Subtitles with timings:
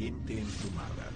[0.00, 1.10] serpiente emplumada.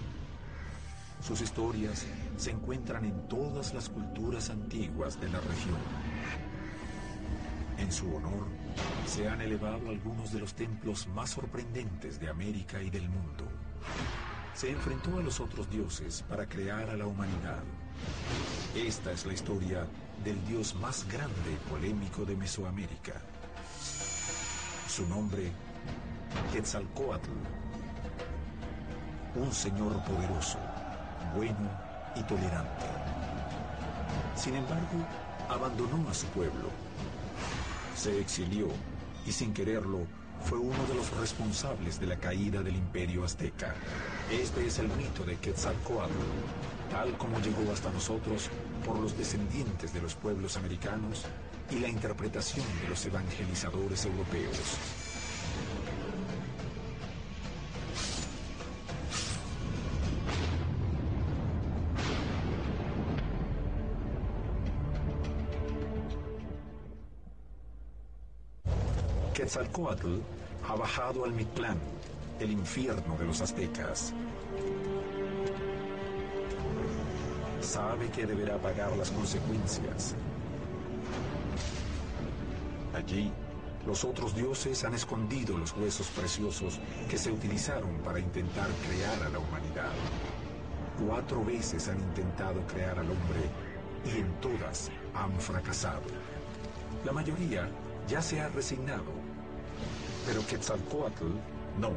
[1.19, 2.05] Sus historias
[2.37, 5.79] se encuentran en todas las culturas antiguas de la región.
[7.79, 8.45] En su honor,
[9.07, 13.47] se han elevado algunos de los templos más sorprendentes de América y del mundo.
[14.53, 17.63] Se enfrentó a los otros dioses para crear a la humanidad.
[18.75, 19.87] Esta es la historia
[20.23, 23.19] del dios más grande y polémico de Mesoamérica.
[24.87, 25.51] Su nombre,
[26.53, 27.54] Quetzalcoatl.
[29.35, 30.57] Un señor poderoso,
[31.35, 31.69] bueno
[32.15, 32.85] y tolerante.
[34.35, 35.05] Sin embargo,
[35.49, 36.69] abandonó a su pueblo.
[37.95, 38.67] Se exilió
[39.25, 40.07] y sin quererlo
[40.41, 43.73] fue uno de los responsables de la caída del imperio azteca.
[44.31, 46.13] Este es el mito de Quetzalcoatl,
[46.91, 48.49] tal como llegó hasta nosotros
[48.85, 51.25] por los descendientes de los pueblos americanos
[51.71, 55.04] y la interpretación de los evangelizadores europeos.
[69.55, 70.19] Quetzalcoatl
[70.67, 71.79] ha bajado al Mictlán,
[72.41, 74.13] el infierno de los aztecas.
[77.61, 80.13] Sabe que deberá pagar las consecuencias.
[82.93, 83.31] Allí,
[83.87, 89.29] los otros dioses han escondido los huesos preciosos que se utilizaron para intentar crear a
[89.29, 89.93] la humanidad.
[91.07, 93.49] Cuatro veces han intentado crear al hombre
[94.03, 96.03] y en todas han fracasado.
[97.05, 97.69] La mayoría
[98.07, 99.24] ya se ha resignado,
[100.25, 101.25] pero Quetzalcoatl
[101.79, 101.91] no.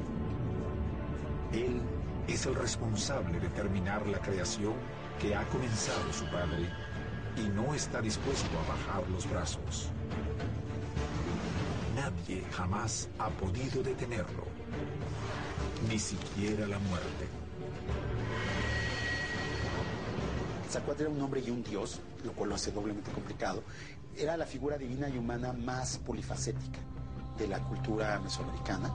[1.52, 1.80] Él
[2.26, 4.74] es el responsable de terminar la creación
[5.20, 6.68] que ha comenzado su padre
[7.36, 9.88] y no está dispuesto a bajar los brazos.
[11.96, 14.44] Nadie jamás ha podido detenerlo,
[15.88, 17.26] ni siquiera la muerte.
[20.64, 23.62] Quetzalcóatl era un hombre y un dios, lo cual lo hace doblemente complicado.
[24.14, 26.80] Era la figura divina y humana más polifacética
[27.38, 28.90] de la cultura mesoamericana.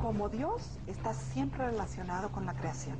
[0.00, 2.98] Como Dios está siempre relacionado con la creación.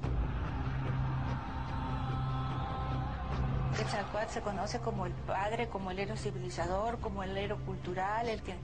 [3.77, 8.41] Quetzalcóatl se conoce como el padre, como el héroe civilizador, como el héroe cultural, el
[8.43, 8.55] que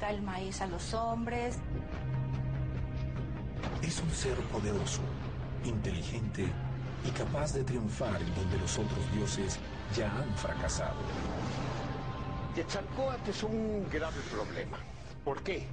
[0.00, 1.58] da el maíz a los hombres.
[3.82, 5.00] Es un ser poderoso,
[5.64, 6.46] inteligente
[7.04, 9.58] y capaz de triunfar en donde los otros dioses
[9.96, 10.94] ya han fracasado.
[12.54, 14.78] Quetzalcóatl es un grave problema.
[15.24, 15.66] ¿Por qué?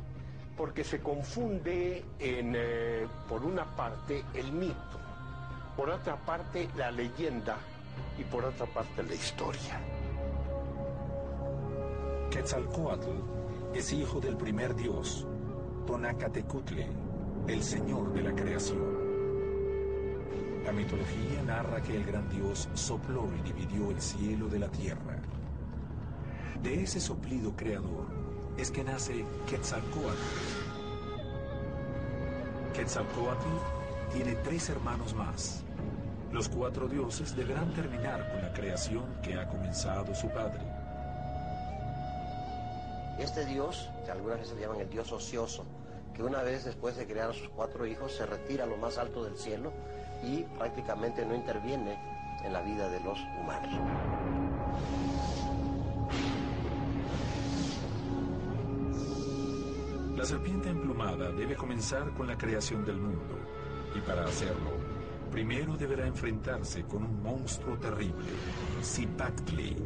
[0.57, 4.99] Porque se confunde en, eh, por una parte, el mito,
[5.77, 7.57] por otra parte, la leyenda
[8.17, 9.79] y por otra parte, la historia.
[12.31, 13.11] Quetzalcoatl
[13.75, 15.27] es hijo del primer dios,
[15.85, 16.87] Tonacatecutle,
[17.47, 19.01] el señor de la creación.
[20.65, 25.21] La mitología narra que el gran dios sopló y dividió el cielo de la tierra.
[26.63, 28.05] De ese soplido creador
[28.55, 30.15] es que nace Quetzalcoatl.
[32.75, 33.47] Quetzalcoatl
[34.13, 35.63] tiene tres hermanos más.
[36.31, 40.61] Los cuatro dioses deberán terminar con la creación que ha comenzado su padre.
[43.17, 45.65] Este dios, que algunas veces le llaman el dios ocioso,
[46.13, 48.99] que una vez después de crear a sus cuatro hijos se retira a lo más
[48.99, 49.73] alto del cielo
[50.23, 51.97] y prácticamente no interviene
[52.43, 55.10] en la vida de los humanos.
[60.21, 63.39] La serpiente emplumada debe comenzar con la creación del mundo
[63.95, 64.69] y para hacerlo,
[65.31, 68.29] primero deberá enfrentarse con un monstruo terrible,
[68.83, 69.83] Zipactli.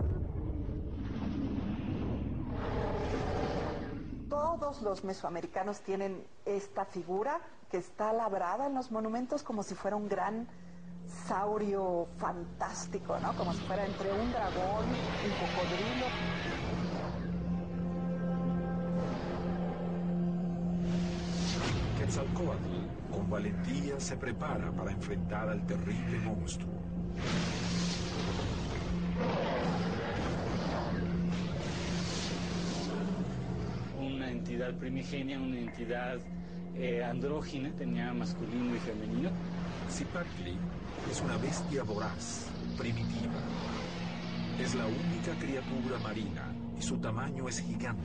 [4.30, 7.40] Todos los mesoamericanos tienen esta figura
[7.72, 10.50] que está labrada en los monumentos como si fuera un gran
[11.30, 13.34] saurio fantástico, ¿no?
[13.38, 16.65] Como si fuera entre un dragón, un cocodrilo.
[22.06, 26.72] Quetzalcoatl con valentía se prepara para enfrentar al terrible monstruo.
[34.00, 36.20] Una entidad primigenia, una entidad
[36.76, 39.32] eh, andrógina, tenía masculino y femenino.
[39.90, 40.56] Zipactli
[41.10, 43.42] es una bestia voraz, primitiva.
[44.62, 48.04] Es la única criatura marina y su tamaño es gigante.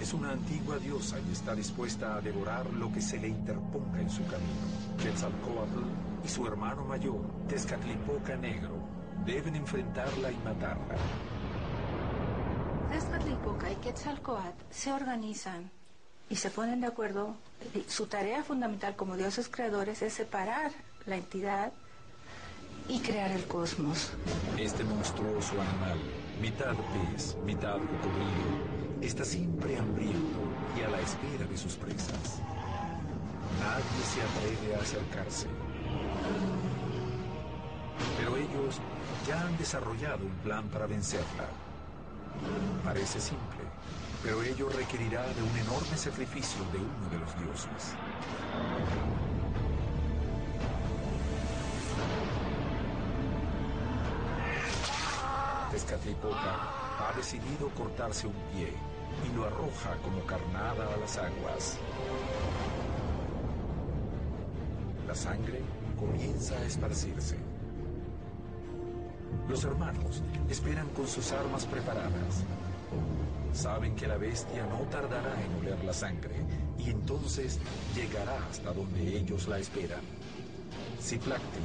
[0.00, 4.08] Es una antigua diosa y está dispuesta a devorar lo que se le interponga en
[4.08, 4.62] su camino.
[5.02, 5.82] Quetzalcoatl
[6.24, 8.76] y su hermano mayor, Tezcatlipoca Negro,
[9.26, 10.94] deben enfrentarla y matarla.
[12.90, 15.70] Tezcatlipoca y Quetzalcoatl se organizan
[16.30, 17.34] y se ponen de acuerdo.
[17.88, 20.70] Su tarea fundamental como dioses creadores es separar
[21.06, 21.72] la entidad
[22.88, 24.12] y crear el cosmos.
[24.56, 25.98] Este monstruoso animal,
[26.40, 30.38] mitad pez, mitad cocodrilo, está siempre hambriento
[30.76, 32.40] y a la espera de sus presas.
[33.60, 35.46] Nadie se atreve a acercarse.
[38.18, 38.80] Pero ellos
[39.26, 41.48] ya han desarrollado un plan para vencerla.
[42.84, 43.64] Parece simple,
[44.22, 47.94] pero ello requerirá de un enorme sacrificio de uno de los dioses.
[55.70, 58.72] Tezcatlipoca ha decidido cortarse un pie
[59.26, 61.78] y lo arroja como carnada a las aguas.
[65.06, 65.62] La sangre
[65.98, 67.36] comienza a esparcirse.
[69.48, 72.44] Los hermanos esperan con sus armas preparadas.
[73.52, 76.34] Saben que la bestia no tardará en oler la sangre
[76.78, 77.58] y entonces
[77.94, 80.02] llegará hasta donde ellos la esperan.
[81.00, 81.60] Ziplacti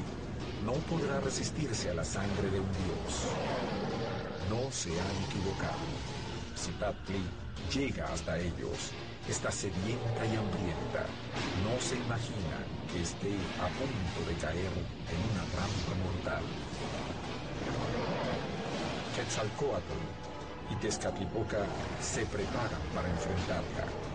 [0.65, 3.27] no podrá resistirse a la sangre de un dios.
[4.53, 5.81] No se han equivocado.
[6.55, 7.23] Zipatli
[7.73, 8.91] llega hasta ellos.
[9.27, 11.07] Está sedienta y hambrienta.
[11.65, 12.57] No se imagina
[12.91, 14.73] que esté a punto de caer
[15.09, 16.44] en una trampa mortal.
[19.15, 20.01] Quetzalcoatl
[20.69, 21.65] y Tezcatlipoca
[21.99, 24.12] se preparan para enfrentarla.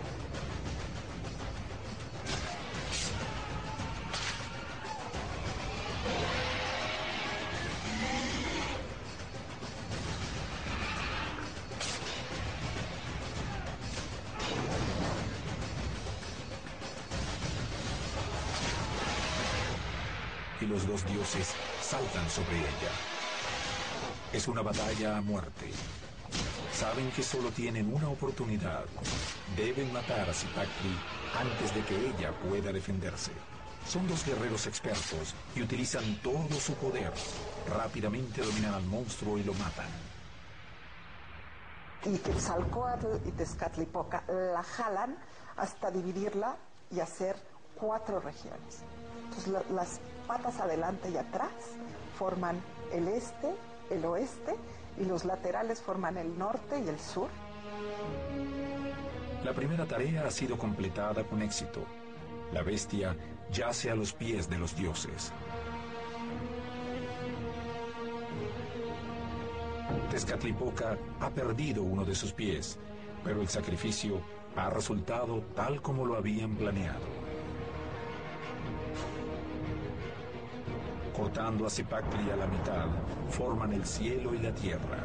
[21.29, 22.91] Dioses saltan sobre ella.
[24.33, 25.69] Es una batalla a muerte.
[26.73, 28.85] Saben que solo tienen una oportunidad.
[29.55, 30.95] Deben matar a Zipacli
[31.39, 33.31] antes de que ella pueda defenderse.
[33.87, 37.11] Son dos guerreros expertos y utilizan todo su poder.
[37.67, 39.87] Rápidamente dominan al monstruo y lo matan.
[42.05, 45.17] Y Quetzalcoatl y Tezcatlipoca la jalan
[45.57, 46.55] hasta dividirla
[46.91, 47.35] y hacer
[47.75, 48.79] cuatro regiones.
[49.25, 49.99] Entonces la- las
[50.29, 51.49] patas adelante y atrás
[52.15, 52.61] forman
[52.93, 53.51] el este,
[53.89, 54.55] el oeste
[54.99, 57.29] y los laterales forman el norte y el sur.
[59.43, 61.83] La primera tarea ha sido completada con éxito.
[62.53, 63.17] La bestia
[63.51, 65.33] yace a los pies de los dioses.
[70.11, 72.77] Tezcatlipoca ha perdido uno de sus pies,
[73.23, 74.21] pero el sacrificio
[74.55, 77.28] ha resultado tal como lo habían planeado.
[81.19, 82.87] Cortando a Zipacli a la mitad,
[83.29, 84.99] forman el cielo y la tierra.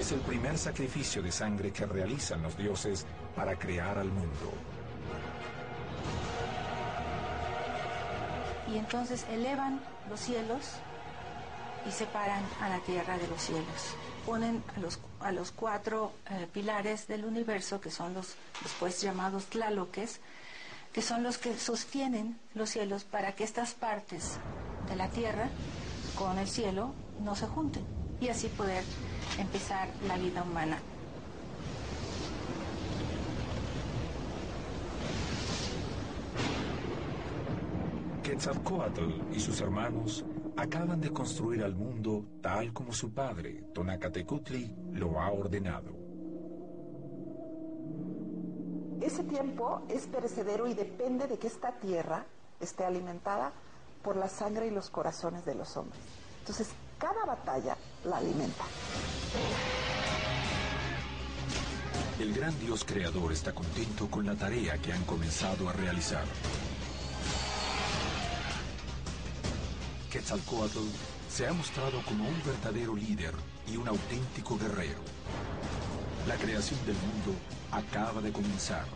[0.00, 3.04] Es el primer sacrificio de sangre que realizan los dioses
[3.36, 4.50] para crear al mundo.
[8.72, 9.78] Y entonces elevan
[10.08, 10.72] los cielos
[11.86, 13.94] y separan a la tierra de los cielos.
[14.24, 19.44] Ponen a los, a los cuatro eh, pilares del universo, que son los después llamados
[19.50, 20.20] tlaloques,
[20.94, 24.38] que son los que sostienen los cielos para que estas partes
[24.88, 25.50] de la tierra
[26.16, 27.84] con el cielo no se junten
[28.20, 28.84] y así poder
[29.36, 30.78] empezar la vida humana.
[38.22, 40.24] Quetzalcoatl y sus hermanos
[40.56, 46.03] acaban de construir al mundo tal como su padre, Tonacatecutli, lo ha ordenado.
[49.04, 52.24] Ese tiempo es perecedero y depende de que esta tierra
[52.58, 53.52] esté alimentada
[54.02, 56.00] por la sangre y los corazones de los hombres.
[56.40, 56.68] Entonces,
[56.98, 58.64] cada batalla la alimenta.
[62.18, 66.24] El gran Dios creador está contento con la tarea que han comenzado a realizar.
[70.10, 70.78] Quetzalcoatl
[71.28, 73.34] se ha mostrado como un verdadero líder
[73.66, 75.00] y un auténtico guerrero.
[76.26, 77.38] La creación del mundo
[77.70, 78.86] acaba de comenzar.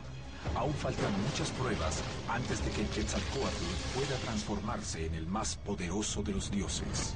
[0.54, 6.32] Aún faltan muchas pruebas antes de que Quetzalcoatl pueda transformarse en el más poderoso de
[6.32, 7.14] los dioses.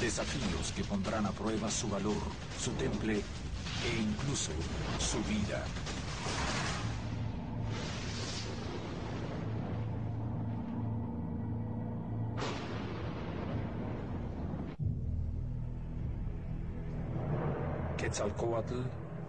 [0.00, 2.22] Desafíos que pondrán a prueba su valor,
[2.60, 4.50] su temple e incluso
[4.98, 5.64] su vida.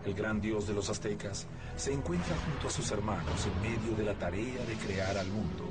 [0.06, 4.04] El gran dios de los aztecas, se encuentra junto a sus hermanos en medio de
[4.04, 5.66] la tarea de crear al mundo.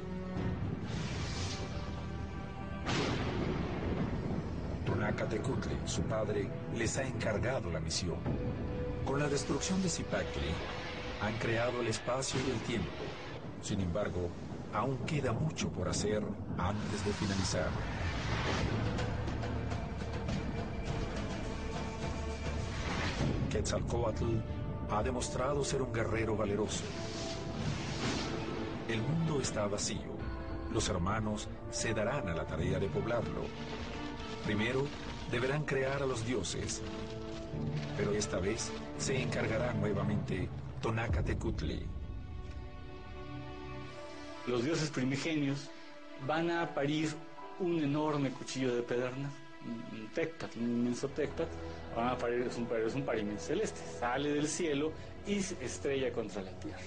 [4.87, 8.19] Tonacatecutli, su padre, les ha encargado la misión.
[9.05, 10.53] Con la destrucción de Zipacli,
[11.21, 13.03] han creado el espacio y el tiempo.
[13.63, 14.29] Sin embargo,
[14.73, 16.23] aún queda mucho por hacer
[16.57, 17.71] antes de finalizar.
[23.59, 24.41] Quetzalcoatl
[24.89, 26.85] ha demostrado ser un guerrero valeroso.
[28.89, 30.17] El mundo está vacío.
[30.73, 33.43] Los hermanos se darán a la tarea de poblarlo.
[34.45, 34.87] Primero,
[35.33, 36.83] deberán crear a los dioses.
[37.97, 40.49] Pero esta vez se encargará nuevamente
[40.81, 41.85] Tonacatecutli.
[44.47, 45.69] Los dioses primigenios
[46.29, 47.13] van a parir
[47.59, 49.33] un enorme cuchillo de pedernal,
[49.67, 51.49] un tecpat, un inmenso tecpat,
[51.99, 54.93] van a parir, es un, es un parimento celeste, sale del cielo
[55.27, 56.81] y estrella contra la tierra.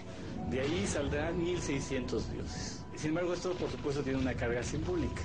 [0.49, 2.85] De ahí saldrán 1600 dioses.
[2.95, 5.21] Sin embargo, esto por supuesto tiene una carga simbólica.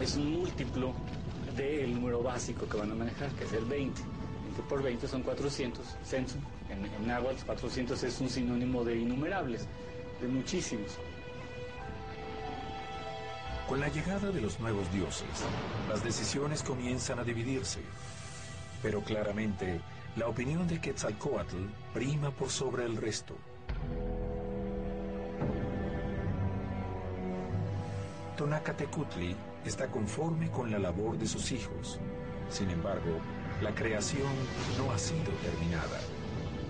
[0.00, 0.92] Es un múltiplo
[1.56, 4.00] del número básico que van a manejar, que es el 20.
[4.44, 5.84] 20 por 20 son 400.
[6.04, 6.36] Censo,
[6.70, 9.66] en, en náhuatl 400 es un sinónimo de innumerables,
[10.20, 10.98] de muchísimos.
[13.68, 15.26] Con la llegada de los nuevos dioses,
[15.88, 17.80] las decisiones comienzan a dividirse.
[18.82, 19.80] Pero claramente,
[20.16, 21.56] la opinión de Quetzalcoatl
[21.92, 23.34] prima por sobre el resto.
[28.36, 31.98] Tonacatecutli está conforme con la labor de sus hijos.
[32.48, 33.18] Sin embargo,
[33.62, 34.32] la creación
[34.78, 36.00] no ha sido terminada.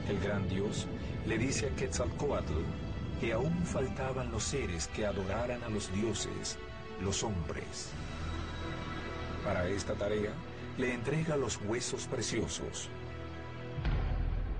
[0.08, 0.86] El gran Dios
[1.26, 2.54] le dice a Quetzalcoatl
[3.20, 6.56] que aún faltaban los seres que adoraran a los dioses,
[7.02, 7.90] los hombres.
[9.44, 10.32] Para esta tarea,
[10.78, 12.88] le entrega los huesos preciosos.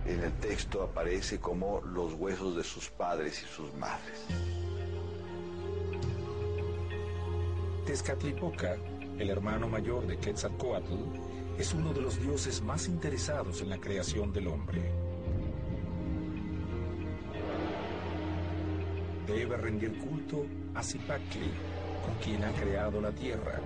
[0.04, 4.26] En el texto aparece como los huesos de sus padres y sus madres.
[7.86, 8.76] Tezcatlipoca,
[9.18, 10.94] el hermano mayor de Quetzalcoatl,
[11.56, 14.90] es uno de los dioses más interesados en la creación del hombre.
[19.26, 21.50] Debe rendir culto a Zipacli,
[22.04, 23.60] con quien ha creado la tierra.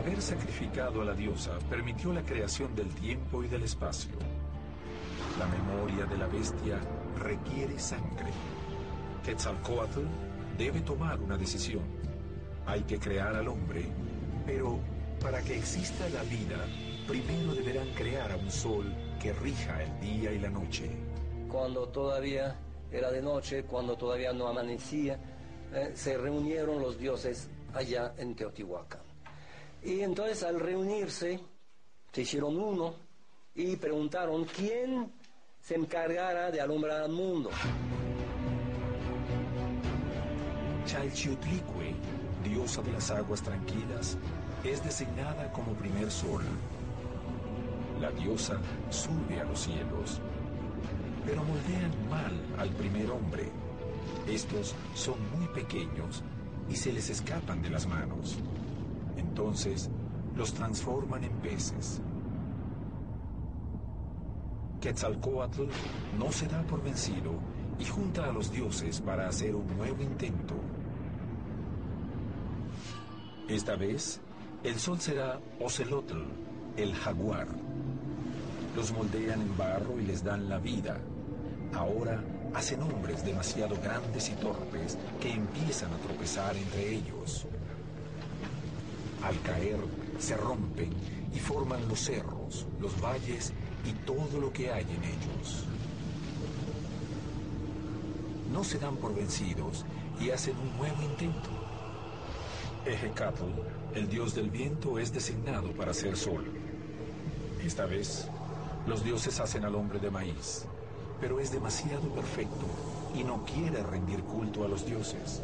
[0.00, 4.12] Haber sacrificado a la diosa permitió la creación del tiempo y del espacio.
[5.38, 6.80] La memoria de la bestia
[7.18, 8.30] requiere sangre.
[9.22, 10.00] Quetzalcoatl
[10.56, 11.82] debe tomar una decisión.
[12.64, 13.84] Hay que crear al hombre,
[14.46, 14.78] pero
[15.20, 16.56] para que exista la vida,
[17.06, 18.86] primero deberán crear a un sol
[19.20, 20.90] que rija el día y la noche.
[21.46, 22.56] Cuando todavía
[22.90, 25.20] era de noche, cuando todavía no amanecía,
[25.74, 29.09] eh, se reunieron los dioses allá en Teotihuacán.
[29.82, 31.40] Y entonces al reunirse,
[32.12, 32.94] se hicieron uno
[33.54, 35.12] y preguntaron quién
[35.60, 37.50] se encargara de alumbrar al mundo.
[40.86, 41.94] Chalchiutlicue,
[42.44, 44.18] diosa de las aguas tranquilas,
[44.64, 46.42] es designada como primer sol.
[48.00, 48.58] La diosa
[48.90, 50.20] sube a los cielos,
[51.24, 53.48] pero moldean mal al primer hombre.
[54.26, 56.22] Estos son muy pequeños
[56.68, 58.38] y se les escapan de las manos.
[59.30, 59.88] Entonces
[60.36, 62.00] los transforman en peces.
[64.80, 65.66] Quetzalcoatl
[66.18, 67.32] no se da por vencido
[67.78, 70.54] y junta a los dioses para hacer un nuevo intento.
[73.48, 74.20] Esta vez,
[74.64, 76.24] el sol será Ocelotl,
[76.76, 77.46] el jaguar.
[78.74, 80.98] Los moldean en barro y les dan la vida.
[81.72, 82.20] Ahora
[82.54, 87.46] hacen hombres demasiado grandes y torpes que empiezan a tropezar entre ellos.
[89.22, 89.78] Al caer,
[90.18, 90.90] se rompen
[91.34, 93.52] y forman los cerros, los valles
[93.84, 95.64] y todo lo que hay en ellos.
[98.52, 99.84] No se dan por vencidos
[100.20, 101.50] y hacen un nuevo intento.
[102.84, 103.44] Ejecatl,
[103.94, 106.44] el dios del viento, es designado para ser sol.
[107.62, 108.26] Esta vez,
[108.86, 110.64] los dioses hacen al hombre de maíz,
[111.20, 112.66] pero es demasiado perfecto
[113.14, 115.42] y no quiere rendir culto a los dioses.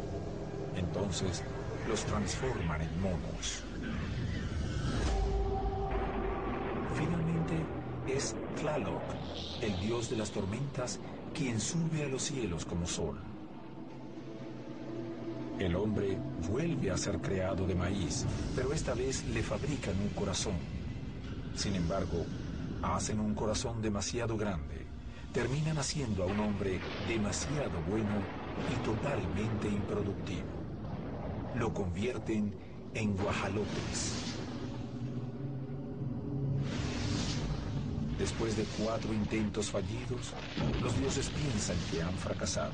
[0.75, 1.43] Entonces,
[1.87, 3.63] los transforman en monos.
[8.77, 10.99] El dios de las tormentas,
[11.33, 13.17] quien sube a los cielos como sol.
[15.57, 16.15] El hombre
[16.47, 18.23] vuelve a ser creado de maíz,
[18.55, 20.53] pero esta vez le fabrican un corazón.
[21.55, 22.23] Sin embargo,
[22.83, 24.85] hacen un corazón demasiado grande.
[25.33, 26.79] Terminan haciendo a un hombre
[27.09, 28.21] demasiado bueno
[28.71, 30.45] y totalmente improductivo.
[31.55, 32.53] Lo convierten
[32.93, 34.46] en guajalotes.
[38.19, 40.33] Después de cuatro intentos fallidos,
[40.81, 42.73] los dioses piensan que han fracasado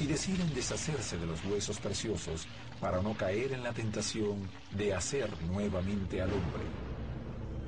[0.00, 2.46] y deciden deshacerse de los huesos preciosos
[2.80, 6.62] para no caer en la tentación de hacer nuevamente al hombre.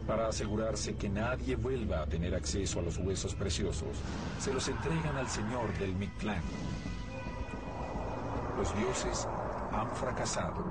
[0.07, 3.97] Para asegurarse que nadie vuelva a tener acceso a los huesos preciosos,
[4.41, 6.43] se los entregan al señor del Mictlán.
[8.57, 9.29] Los dioses
[9.73, 10.65] han fracasado.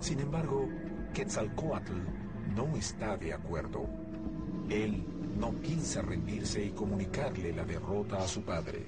[0.00, 0.68] Sin embargo,
[1.12, 1.94] Quetzalcoatl
[2.54, 3.88] no está de acuerdo.
[4.70, 5.04] Él
[5.38, 8.84] no piensa rendirse y comunicarle la derrota a su padre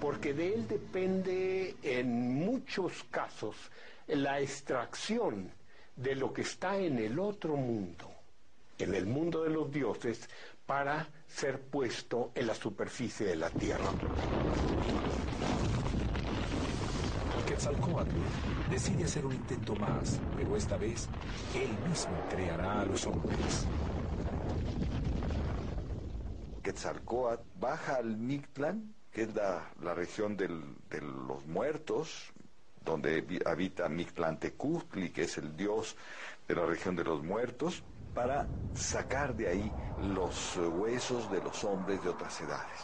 [0.00, 3.54] porque de él depende en muchos casos
[4.08, 5.52] la extracción
[5.94, 8.10] de lo que está en el otro mundo,
[8.78, 10.28] en el mundo de los dioses,
[10.66, 13.90] para ser puesto en la superficie de la tierra.
[17.46, 18.10] Quetzalcoatl
[18.70, 21.08] decide hacer un intento más, pero esta vez
[21.54, 23.66] él mismo creará a los hombres.
[26.62, 32.32] Quetzalcoatl baja al Mictlán que es la, región de los muertos,
[32.84, 35.96] donde habita Mictlantecutli, que es el dios
[36.46, 37.82] de la región de los muertos,
[38.14, 39.72] para sacar de ahí
[40.14, 42.80] los huesos de los hombres de otras edades.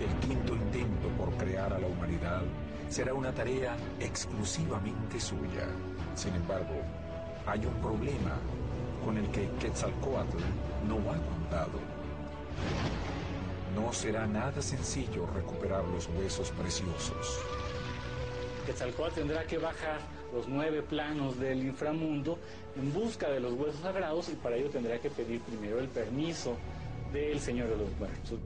[0.00, 2.42] El quinto intento por crear a la humanidad
[2.88, 5.66] será una tarea exclusivamente suya.
[6.14, 6.74] Sin embargo,
[7.46, 8.38] hay un problema
[9.04, 10.38] con el que Quetzalcoatl
[10.88, 11.78] no ha contado.
[13.74, 17.40] No será nada sencillo recuperar los huesos preciosos.
[18.66, 19.98] Quetzalcóatl tendrá que bajar
[20.32, 22.38] los nueve planos del inframundo
[22.76, 26.56] en busca de los huesos sagrados y para ello tendrá que pedir primero el permiso
[27.12, 28.38] del Señor de los Muertos.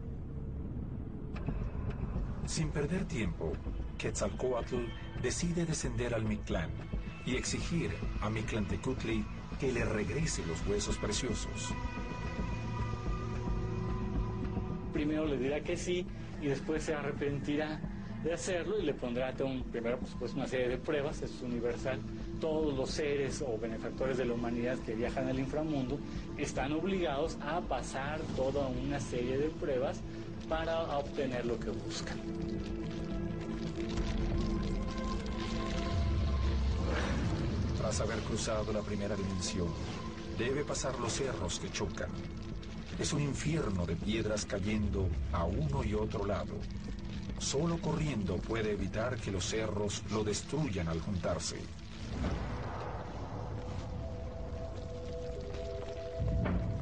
[2.47, 3.53] Sin perder tiempo,
[3.97, 4.77] Quetzalcoatl
[5.23, 6.71] decide descender al Mictlán
[7.25, 9.25] y exigir a Mictlantecutli
[9.59, 11.75] que le regrese los huesos preciosos
[14.99, 16.05] primero le dirá que sí
[16.43, 17.81] y después se arrepentirá
[18.25, 20.01] de hacerlo y le pondrá un, primero
[20.35, 22.01] una serie de pruebas, es universal.
[22.41, 26.01] Todos los seres o benefactores de la humanidad que viajan al inframundo
[26.37, 30.01] están obligados a pasar toda una serie de pruebas
[30.49, 32.19] para obtener lo que buscan.
[37.89, 39.69] Tras haber cruzado la primera dimensión,
[40.37, 42.11] debe pasar los cerros que chocan
[42.99, 46.53] es un infierno de piedras cayendo a uno y otro lado.
[47.39, 51.57] Solo corriendo puede evitar que los cerros lo destruyan al juntarse.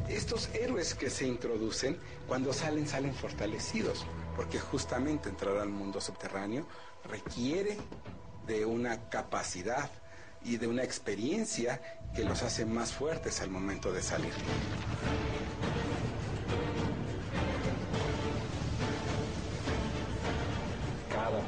[0.09, 6.67] Estos héroes que se introducen, cuando salen, salen fortalecidos, porque justamente entrar al mundo subterráneo
[7.05, 7.77] requiere
[8.49, 9.89] de una capacidad
[10.47, 11.81] y de una experiencia
[12.15, 14.33] que los hace más fuertes al momento de salir.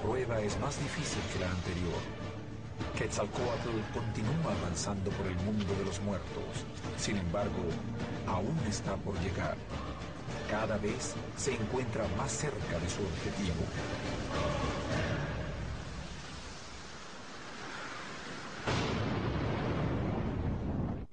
[0.09, 2.01] prueba es más difícil que la anterior.
[2.97, 6.65] Quetzalcoatl continúa avanzando por el mundo de los muertos.
[6.97, 7.65] Sin embargo,
[8.27, 9.57] aún está por llegar.
[10.51, 13.65] Cada vez se encuentra más cerca de su objetivo.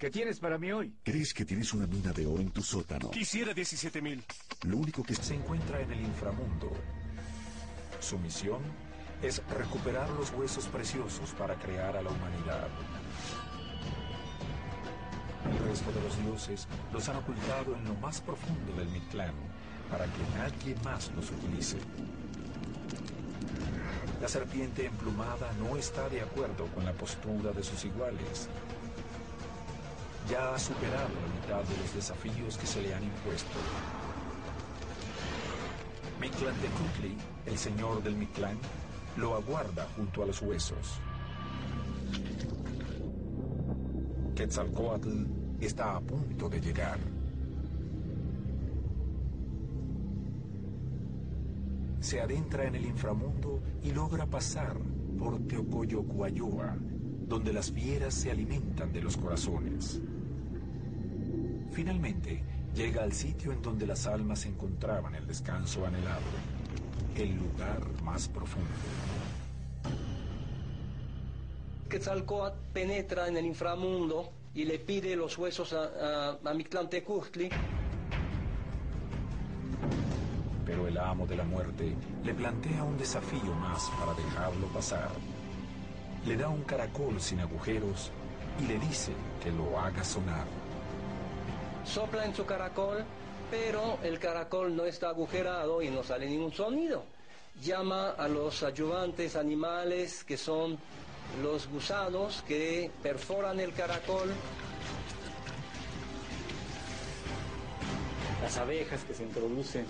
[0.05, 0.93] ¿Qué tienes para mí hoy?
[1.01, 3.09] ¿Crees que tienes una mina de oro en tu sótano?
[3.09, 4.23] Quisiera 17 mil.
[4.67, 6.71] Lo único que se encuentra en el inframundo.
[8.01, 8.61] Su misión
[9.23, 12.67] es recuperar los huesos preciosos para crear a la humanidad.
[15.51, 19.33] El resto de los dioses los han ocultado en lo más profundo del Mictlán
[19.89, 21.79] para que nadie más los utilice.
[24.21, 28.49] La serpiente emplumada no está de acuerdo con la postura de sus iguales.
[30.29, 33.57] Ya ha superado la mitad de los desafíos que se le han impuesto.
[36.19, 38.57] Mictlán de Kutli, el señor del Mictlán,
[39.17, 40.99] lo aguarda junto a los huesos.
[44.35, 45.25] Quetzalcoatl
[45.61, 46.99] está a punto de llegar.
[51.99, 54.75] Se adentra en el inframundo y logra pasar
[55.17, 56.75] por Teocoyocuayoa,
[57.27, 60.01] donde las fieras se alimentan de los corazones.
[61.75, 62.41] Finalmente,
[62.73, 66.21] llega al sitio en donde las almas encontraban el descanso anhelado
[67.17, 68.69] el lugar más profundo.
[71.89, 76.53] Quetzalcoatl penetra en el inframundo y le pide los huesos a, a, a.
[80.65, 85.11] Pero el amo de la muerte le plantea un desafío más para dejarlo pasar.
[86.25, 88.11] Le da un caracol sin agujeros
[88.63, 89.11] y le dice
[89.43, 90.64] que lo haga sonar.
[91.85, 93.03] Sopla en su caracol,
[93.51, 97.05] pero el caracol no está agujerado y no sale ningún sonido.
[97.61, 100.77] Llama a los ayudantes animales que son
[101.41, 104.33] los gusanos que perforan el caracol.
[108.41, 109.85] Las abejas que se introducen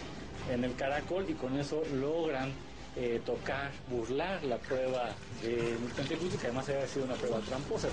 [0.52, 2.52] en el caracol y con eso logran
[2.96, 5.10] eh, tocar, burlar la prueba
[5.42, 7.90] de Mictlantecutli, que además había sido una prueba tramposa.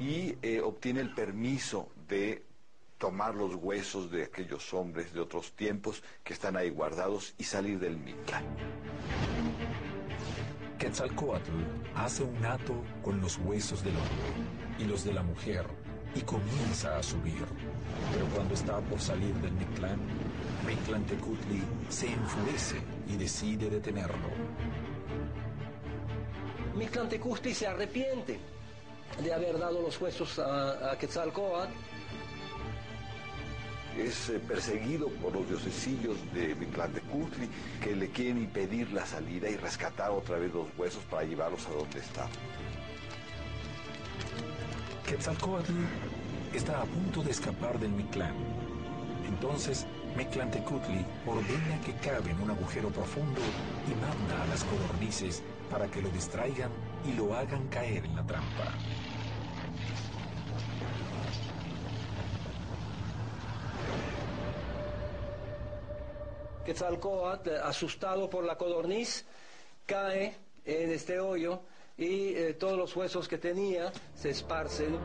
[0.00, 2.42] Y eh, obtiene el permiso de
[2.96, 7.78] tomar los huesos de aquellos hombres de otros tiempos que están ahí guardados y salir
[7.78, 8.44] del Mictlán.
[10.78, 11.50] Quetzalcoatl
[11.94, 15.66] hace un hato con los huesos del hombre y los de la mujer
[16.14, 17.44] y comienza a subir.
[18.12, 20.00] Pero cuando está por salir del Mictlán,
[20.66, 22.76] Mictlantecutli se enfurece
[23.08, 24.28] y decide detenerlo.
[26.76, 28.38] Mictlantecutli se arrepiente
[29.22, 31.72] de haber dado los huesos a, a Quetzalcoatl.
[33.98, 37.48] Es eh, perseguido por los diosesillos de Mictlantecutli
[37.82, 41.70] que le quieren impedir la salida y rescatar otra vez los huesos para llevarlos a
[41.70, 42.28] donde está.
[45.06, 45.72] Quetzalcoatl
[46.54, 48.34] está a punto de escapar del Mictlán.
[49.26, 53.40] Entonces, Mictlantecutli ordena que cabe en un agujero profundo
[53.86, 56.70] y manda a las codornices para que lo distraigan
[57.06, 58.74] y lo hagan caer en la trampa.
[66.70, 69.26] Quetzalcoatl, asustado por la codorniz,
[69.86, 71.62] cae en este hoyo
[71.98, 74.96] y eh, todos los huesos que tenía se esparcen.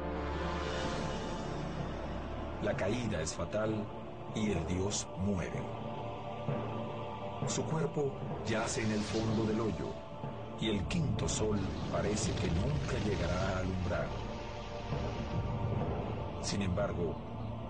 [2.61, 3.83] La caída es fatal
[4.35, 5.59] y el dios muere.
[7.47, 8.13] Su cuerpo
[8.45, 9.89] yace en el fondo del hoyo
[10.61, 11.57] y el quinto sol
[11.91, 14.07] parece que nunca llegará a alumbrar.
[16.43, 17.15] Sin embargo,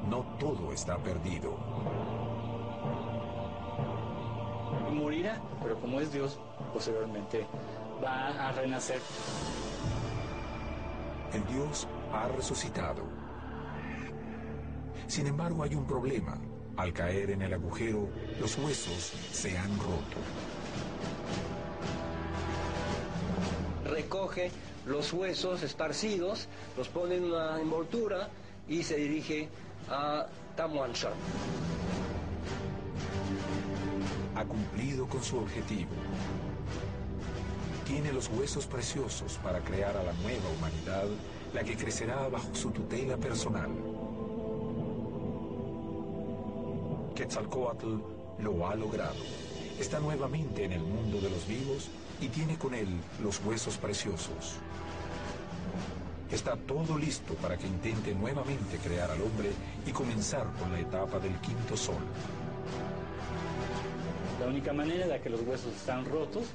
[0.10, 2.15] no todo está perdido.
[4.96, 6.40] Morirá, pero como es Dios,
[6.74, 7.46] posteriormente
[8.04, 9.00] va a renacer.
[11.34, 13.04] El dios ha resucitado.
[15.08, 16.40] Sin embargo, hay un problema.
[16.78, 20.18] Al caer en el agujero, los huesos se han roto.
[23.86, 24.52] Recoge
[24.86, 28.30] los huesos esparcidos, los pone en una envoltura
[28.68, 29.50] y se dirige
[29.90, 31.14] a Tamuanshan.
[34.48, 35.92] Cumplido con su objetivo.
[37.86, 41.08] Tiene los huesos preciosos para crear a la nueva humanidad,
[41.54, 43.70] la que crecerá bajo su tutela personal.
[47.16, 47.98] Quetzalcoatl
[48.40, 49.16] lo ha logrado.
[49.80, 51.90] Está nuevamente en el mundo de los vivos
[52.22, 52.88] y tiene con él
[53.22, 54.58] los huesos preciosos.
[56.32, 59.52] Está todo listo para que intente nuevamente crear al hombre
[59.86, 62.04] y comenzar con la etapa del quinto sol.
[64.46, 66.46] La única manera de que los huesos están rotos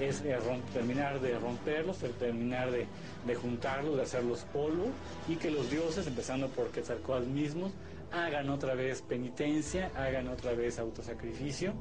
[0.00, 0.38] es eh,
[0.72, 4.86] terminar de romperlos, terminar de, juntarlos, de hacerlos polvo
[5.26, 7.72] y que los dioses, empezando por Quetzalcóatl mismos,
[8.12, 11.72] hagan otra vez penitencia, hagan otra vez autosacrificio.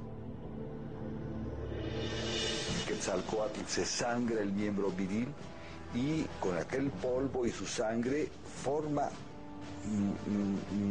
[2.88, 5.28] Quetzalcoatl se sangra el miembro viril
[5.94, 8.30] y con aquel polvo y su sangre
[8.64, 9.10] forma,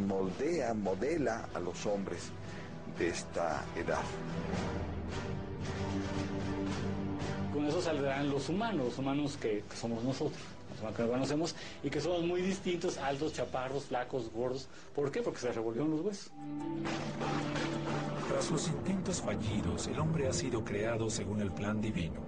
[0.07, 2.31] moldea, modela a los hombres
[2.97, 4.03] de esta edad.
[7.53, 10.39] Con eso saldrán los humanos, los humanos que, que somos nosotros
[10.89, 14.67] que conocemos y que somos muy distintos, altos, chaparros, flacos, gordos.
[14.95, 15.21] ¿Por qué?
[15.21, 16.31] Porque se revolvieron los huesos.
[18.27, 22.19] Tras los intentos fallidos, el hombre ha sido creado según el plan divino.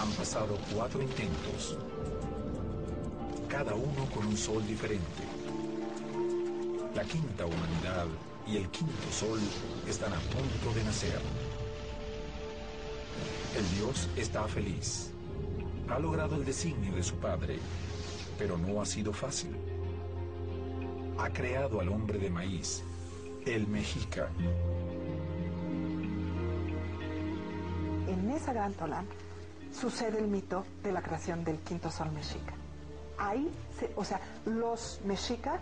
[0.00, 1.76] Han pasado cuatro intentos,
[3.48, 5.22] cada uno con un sol diferente.
[6.94, 8.06] La quinta humanidad
[8.46, 9.40] y el quinto sol
[9.88, 11.20] están a punto de nacer.
[13.56, 15.12] El Dios está feliz
[15.92, 17.58] ha logrado el designio de su padre,
[18.38, 19.54] pero no ha sido fácil.
[21.18, 22.82] Ha creado al hombre de maíz,
[23.44, 24.30] el mexica.
[28.08, 29.06] En esa gran Tolán
[29.72, 32.54] sucede el mito de la creación del quinto sol mexica.
[33.18, 35.60] Ahí, se, o sea, los mexica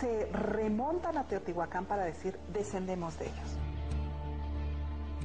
[0.00, 3.56] se remontan a Teotihuacán para decir, descendemos de ellos.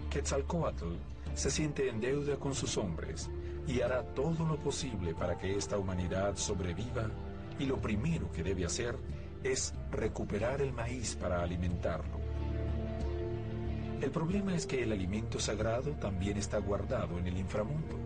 [0.10, 0.96] Quetzalcoatl
[1.34, 3.30] se siente en deuda con sus hombres
[3.68, 7.10] y hará todo lo posible para que esta humanidad sobreviva
[7.60, 8.98] y lo primero que debe hacer
[9.44, 12.22] es recuperar el maíz para alimentarlo.
[14.02, 17.98] El problema es que el alimento sagrado también está guardado en el inframundo.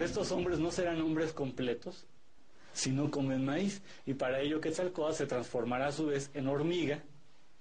[0.00, 2.06] Estos hombres no serán hombres completos
[2.72, 7.00] si no comen maíz y para ello Quetzalcóatl se transformará a su vez en hormiga,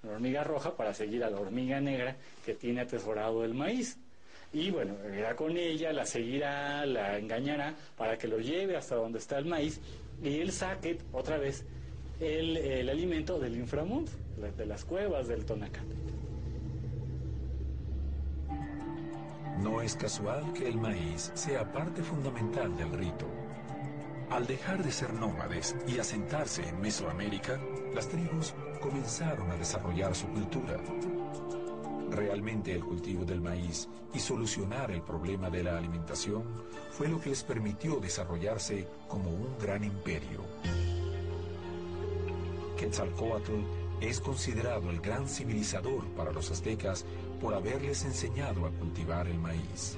[0.03, 3.97] en hormiga roja para seguir a la hormiga negra que tiene atesorado el maíz.
[4.53, 9.19] Y bueno, irá con ella, la seguirá, la engañará para que lo lleve hasta donde
[9.19, 9.79] está el maíz
[10.21, 11.63] y él saque otra vez
[12.19, 14.11] el, el alimento del inframundo,
[14.57, 15.95] de las cuevas del Tonacate.
[19.59, 23.40] No es casual que el maíz sea parte fundamental del rito.
[24.31, 27.59] Al dejar de ser nómades y asentarse en Mesoamérica,
[27.93, 30.77] las tribus comenzaron a desarrollar su cultura.
[32.09, 36.45] Realmente el cultivo del maíz y solucionar el problema de la alimentación
[36.91, 40.45] fue lo que les permitió desarrollarse como un gran imperio.
[42.77, 43.51] Quetzalcoatl
[43.99, 47.05] es considerado el gran civilizador para los aztecas
[47.41, 49.97] por haberles enseñado a cultivar el maíz.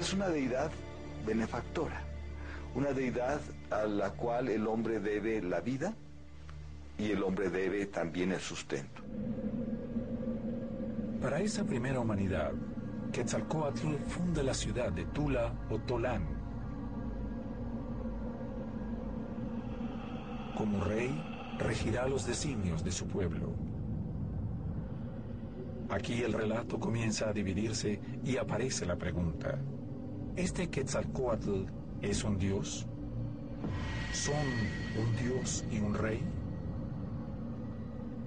[0.00, 0.72] Es una deidad
[1.24, 2.05] benefactora,
[2.76, 5.94] una deidad a la cual el hombre debe la vida
[6.98, 9.00] y el hombre debe también el sustento.
[11.22, 12.52] Para esa primera humanidad,
[13.12, 16.22] Quetzalcoatl funda la ciudad de Tula o Tolán.
[20.58, 21.18] Como rey,
[21.58, 23.54] regirá los designios de su pueblo.
[25.88, 29.58] Aquí el relato comienza a dividirse y aparece la pregunta,
[30.36, 32.86] ¿este Quetzalcoatl es un dios?
[34.12, 34.34] ¿Son
[34.98, 36.22] un dios y un rey?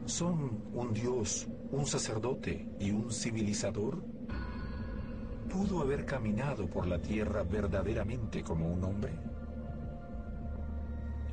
[0.06, 4.04] ¿Son un dios, un sacerdote y un civilizador?
[5.50, 9.14] ¿Pudo haber caminado por la tierra verdaderamente como un hombre?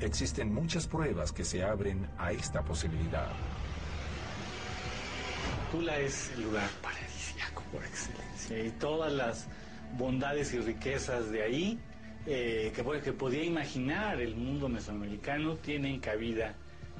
[0.01, 3.29] Existen muchas pruebas que se abren a esta posibilidad.
[5.72, 9.46] Tula es el lugar paradisíaco por excelencia y todas las
[9.99, 11.81] bondades y riquezas de ahí
[12.26, 16.54] eh, que, podía imaginar el mundo mesoamericano tienen cabida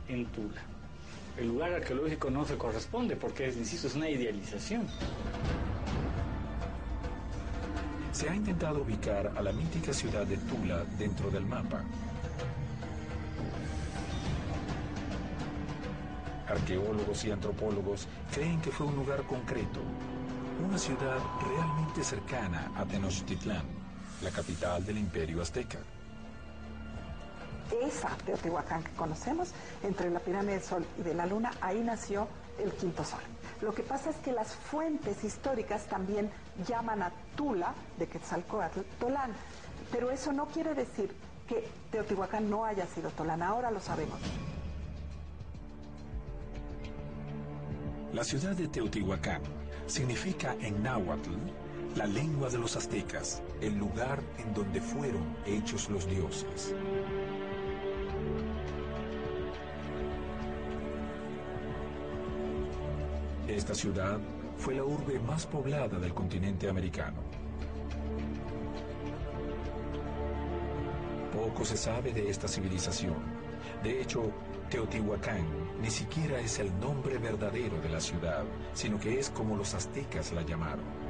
[0.09, 0.63] en Tula.
[1.37, 4.87] El lugar arqueológico no se corresponde porque, insisto, es una idealización.
[8.13, 11.85] Se ha intentado ubicar a la mítica ciudad de Tula dentro del mapa.
[16.49, 19.81] Arqueólogos y antropólogos creen que fue un lugar concreto,
[20.65, 23.76] una ciudad realmente cercana a Tenochtitlán,
[24.23, 25.79] la capital del imperio azteca.
[27.83, 29.51] Esa Teotihuacán que conocemos,
[29.83, 32.29] entre la pirámide del Sol y de la Luna, ahí nació
[32.63, 33.21] el quinto sol.
[33.61, 36.31] Lo que pasa es que las fuentes históricas también
[36.67, 39.33] llaman a Tula de Quetzalcoatl Tolán,
[39.91, 41.15] pero eso no quiere decir
[41.49, 44.19] que Teotihuacán no haya sido Tolán, ahora lo sabemos.
[48.13, 49.43] La ciudad de Teotihuacán
[49.87, 51.31] significa en náhuatl
[51.97, 56.75] la lengua de los aztecas, el lugar en donde fueron hechos los dioses.
[63.49, 64.21] Esta ciudad
[64.59, 67.23] fue la urbe más poblada del continente americano.
[71.33, 73.17] Poco se sabe de esta civilización.
[73.83, 74.31] De hecho,
[74.69, 75.47] Teotihuacán
[75.81, 80.33] ni siquiera es el nombre verdadero de la ciudad, sino que es como los aztecas
[80.33, 81.06] la llamaron.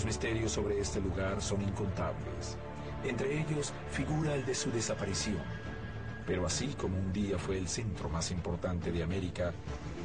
[0.00, 2.56] Los misterios sobre este lugar son incontables.
[3.04, 5.42] Entre ellos figura el de su desaparición.
[6.26, 9.52] Pero así como un día fue el centro más importante de América,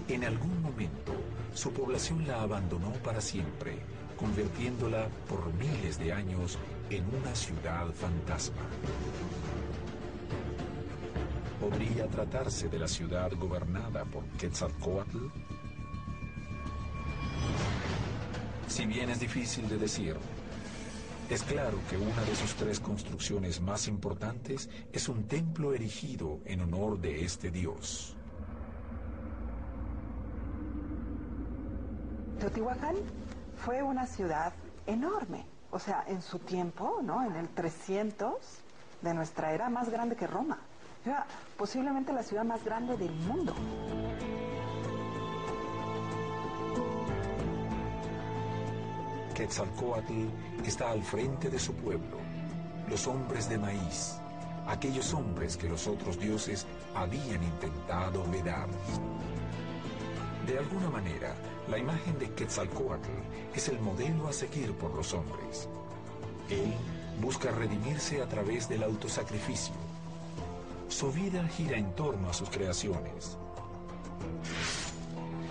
[0.10, 1.14] en algún momento
[1.54, 3.78] su población la abandonó para siempre,
[4.18, 6.58] convirtiéndola por miles de años
[6.90, 8.64] en una ciudad fantasma.
[11.62, 15.30] ¿Podría tratarse de la ciudad gobernada por Quetzalcoatl?
[18.76, 20.18] Si bien es difícil de decir,
[21.30, 26.60] es claro que una de sus tres construcciones más importantes es un templo erigido en
[26.60, 28.18] honor de este dios.
[32.38, 32.98] Teotihuacán
[33.64, 34.52] fue una ciudad
[34.86, 37.26] enorme, o sea, en su tiempo, ¿no?
[37.26, 38.34] En el 300
[39.02, 40.60] de nuestra era, más grande que Roma.
[41.06, 43.56] Era posiblemente la ciudad más grande del mundo.
[49.36, 50.30] Quetzalcoatl
[50.66, 52.18] está al frente de su pueblo,
[52.90, 54.16] los hombres de maíz,
[54.66, 58.68] aquellos hombres que los otros dioses habían intentado vedar.
[60.48, 61.36] De alguna manera,
[61.70, 63.10] la imagen de Quetzalcoatl
[63.54, 65.68] es el modelo a seguir por los hombres.
[66.50, 66.74] Él
[67.22, 69.76] busca redimirse a través del autosacrificio.
[70.88, 73.38] Su vida gira en torno a sus creaciones.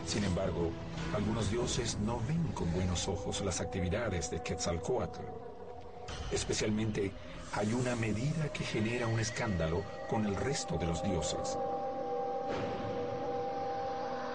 [0.07, 0.71] Sin embargo,
[1.15, 5.23] algunos dioses no ven con buenos ojos las actividades de Quetzalcoatl.
[6.33, 7.13] Especialmente,
[7.53, 11.57] hay una medida que genera un escándalo con el resto de los dioses.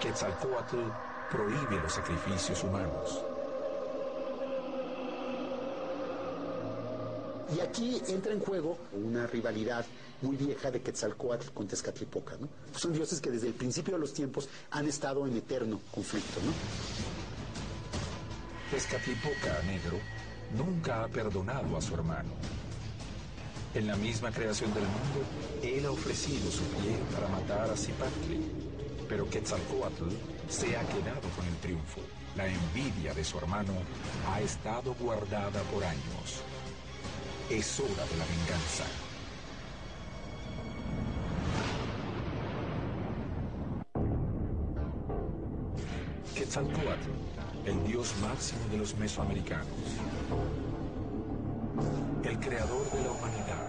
[0.00, 0.78] Quetzalcoatl
[1.30, 3.29] prohíbe los sacrificios humanos.
[7.56, 9.84] Y aquí entra en juego una rivalidad
[10.22, 12.36] muy vieja de Quetzalcoatl con Tezcatlipoca.
[12.38, 12.48] ¿no?
[12.76, 16.40] Son dioses que desde el principio de los tiempos han estado en eterno conflicto.
[16.44, 16.52] ¿no?
[18.70, 19.98] Tezcatlipoca Negro
[20.56, 22.30] nunca ha perdonado a su hermano.
[23.74, 25.24] En la misma creación del mundo,
[25.62, 28.50] él ha ofrecido su pie para matar a Zipatli,
[29.08, 30.08] pero Quetzalcoatl
[30.48, 32.00] se ha quedado con el triunfo.
[32.36, 33.72] La envidia de su hermano
[34.28, 36.42] ha estado guardada por años.
[37.50, 38.84] Es hora de la venganza.
[46.32, 47.10] Quetzalcoatl,
[47.66, 49.66] el dios máximo de los mesoamericanos.
[52.22, 53.68] El creador de la humanidad.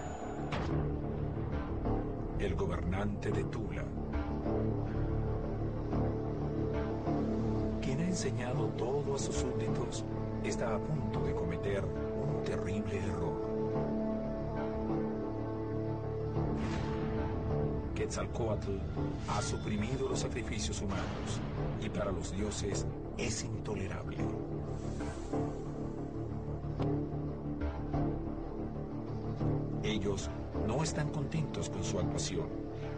[2.38, 3.84] El gobernante de Tula.
[7.80, 10.04] Quien ha enseñado todo a sus súbditos
[10.44, 13.51] está a punto de cometer un terrible error.
[18.02, 18.72] Quetzalcoatl
[19.28, 21.40] ha suprimido los sacrificios humanos
[21.80, 22.84] y para los dioses
[23.16, 24.16] es intolerable.
[29.84, 30.28] Ellos
[30.66, 32.48] no están contentos con su actuación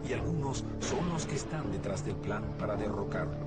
[0.09, 3.44] y algunos son los que están detrás del plan para derrocarlo.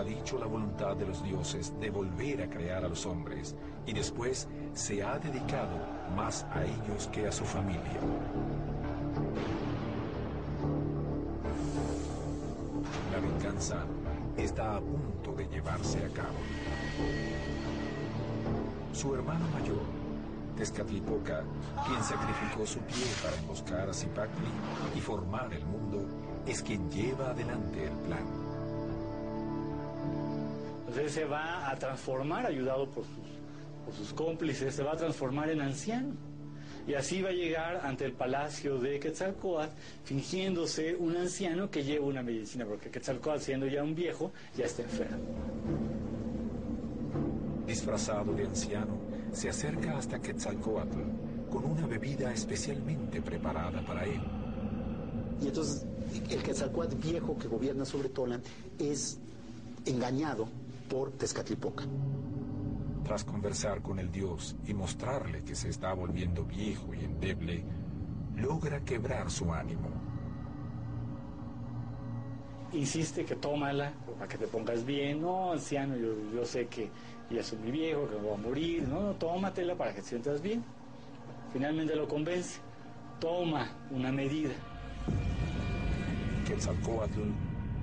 [0.00, 4.48] Contradicho la voluntad de los dioses de volver a crear a los hombres y después
[4.72, 5.76] se ha dedicado
[6.16, 8.00] más a ellos que a su familia.
[13.12, 13.84] La venganza
[14.38, 16.38] está a punto de llevarse a cabo.
[18.94, 19.82] Su hermano mayor,
[20.56, 21.42] Tezcatlipoca,
[21.86, 24.48] quien sacrificó su pie para emboscar a Zipacli
[24.96, 26.06] y formar el mundo,
[26.46, 28.39] es quien lleva adelante el plan.
[30.90, 35.48] Entonces se va a transformar, ayudado por sus, por sus cómplices, se va a transformar
[35.48, 36.14] en anciano.
[36.84, 39.72] Y así va a llegar ante el palacio de Quetzalcoatl
[40.02, 44.82] fingiéndose un anciano que lleva una medicina, porque Quetzalcoatl siendo ya un viejo, ya está
[44.82, 45.18] enfermo.
[47.68, 48.98] Disfrazado de anciano,
[49.30, 50.98] se acerca hasta Quetzalcoatl
[51.52, 54.22] con una bebida especialmente preparada para él.
[55.40, 55.86] Y entonces
[56.28, 58.42] el Quetzalcoatl viejo que gobierna sobre Tolan
[58.80, 59.20] es
[59.86, 60.48] engañado
[60.90, 61.84] por Tezcatlipoca.
[63.04, 67.64] Tras conversar con el dios y mostrarle que se está volviendo viejo y endeble,
[68.36, 69.88] logra quebrar su ánimo.
[72.72, 75.22] Insiste que tómala para que te pongas bien.
[75.22, 76.90] No, anciano, yo, yo sé que
[77.30, 78.88] ya soy muy viejo, que me voy a morir.
[78.88, 80.62] No, no, tómatela para que te sientas bien.
[81.52, 82.60] Finalmente lo convence.
[83.20, 84.54] Toma una medida.
[86.46, 87.20] Quetzalcoatl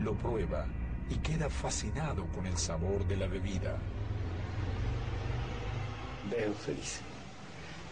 [0.02, 0.66] lo prueba
[1.10, 3.78] y queda fascinado con el sabor de la bebida.
[6.30, 7.02] Veo, se dice.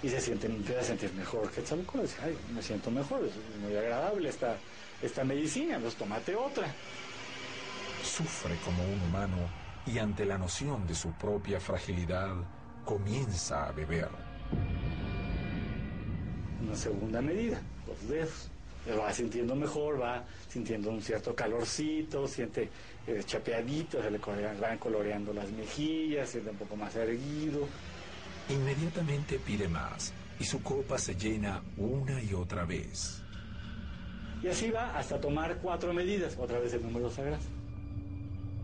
[0.04, 1.50] Y se siente, empieza a sentir mejor.
[1.52, 4.58] Quetzalcoatl dice, ay, me siento mejor, es muy agradable esta,
[5.02, 6.68] esta medicina, pues tómate otra.
[8.04, 9.38] Sufre como un humano
[9.86, 12.36] y ante la noción de su propia fragilidad
[12.84, 14.10] comienza a beber.
[16.62, 18.50] Una segunda medida, los dedos.
[18.88, 22.70] Va sintiendo mejor, va sintiendo un cierto calorcito, siente
[23.08, 27.68] eh, chapeadito, se le colorean- van coloreando las mejillas, siente un poco más erguido.
[28.50, 33.22] Inmediatamente pide más y su copa se llena una y otra vez.
[34.44, 37.42] Y así va hasta tomar cuatro medidas, otra vez el número sagrado.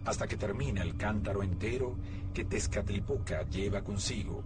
[0.06, 1.95] hasta que termina el cántaro entero
[2.34, 4.43] que Tezcatlipoca lleva consigo.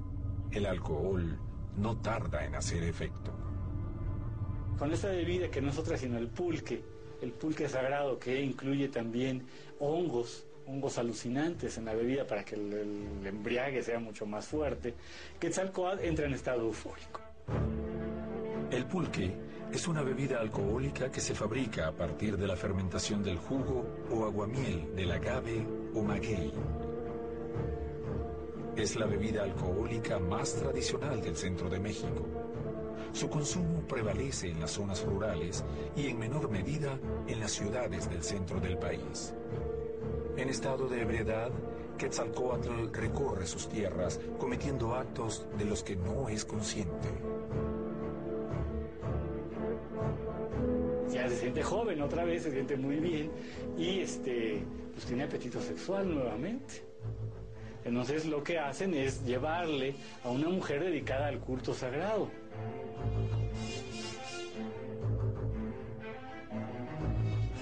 [0.52, 1.38] El alcohol
[1.78, 3.34] no tarda en hacer efecto.
[4.78, 6.82] Con esta bebida que no es otra sino el pulque,
[7.22, 9.44] el pulque sagrado que incluye también
[9.80, 14.94] hongos, hongos alucinantes en la bebida para que el, el embriague sea mucho más fuerte,
[15.40, 17.22] Quetzalcoatl entra en estado eufórico.
[18.70, 19.32] El pulque
[19.72, 24.26] es una bebida alcohólica que se fabrica a partir de la fermentación del jugo o
[24.26, 26.52] aguamiel del agave o maguey.
[28.76, 32.45] Es la bebida alcohólica más tradicional del centro de México.
[33.16, 35.64] Su consumo prevalece en las zonas rurales
[35.96, 39.34] y en menor medida en las ciudades del centro del país.
[40.36, 41.50] En estado de ebriedad,
[41.98, 47.08] Quetzalcoatl recorre sus tierras cometiendo actos de los que no es consciente.
[51.10, 53.32] Ya se siente joven otra vez, se siente muy bien
[53.78, 54.62] y este,
[54.92, 56.84] pues tiene apetito sexual nuevamente.
[57.86, 62.30] Entonces lo que hacen es llevarle a una mujer dedicada al culto sagrado.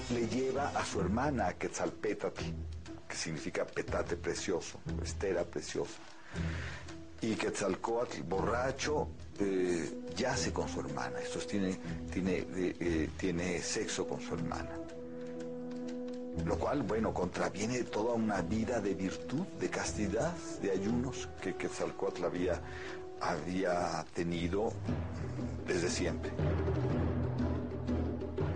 [0.10, 2.44] Le lleva a su hermana Quetzalpétatl,
[3.08, 6.00] que significa petate precioso, estera preciosa.
[7.22, 9.08] Y Quetzalcoatl, borracho,
[9.40, 11.20] eh, yace con su hermana.
[11.20, 11.80] Esto tiene,
[12.12, 14.72] tiene, eh, eh, tiene sexo con su hermana.
[16.46, 22.26] Lo cual, bueno, contraviene toda una vida de virtud, de castidad, de ayunos que Quetzalcoatl
[22.26, 22.60] había,
[23.24, 24.72] había tenido
[25.66, 26.32] desde siempre.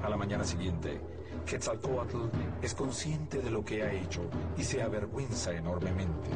[0.03, 0.99] A la mañana siguiente,
[1.45, 2.27] Quetzalcoatl
[2.61, 4.21] es consciente de lo que ha hecho
[4.57, 6.29] y se avergüenza enormemente.